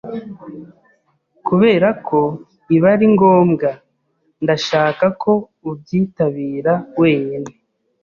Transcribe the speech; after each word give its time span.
Kubera 1.47 1.87
ko 2.07 2.19
ibi 2.75 2.87
ari 2.93 3.05
ngombwa, 3.13 3.69
ndashaka 4.43 5.05
ko 5.21 5.31
ubyitabira 5.69 6.73
wenyine. 6.99 7.51